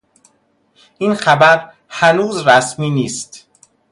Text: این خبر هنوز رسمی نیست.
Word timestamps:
این 0.97 1.15
خبر 1.15 1.71
هنوز 1.89 2.47
رسمی 2.47 2.89
نیست. 2.89 3.47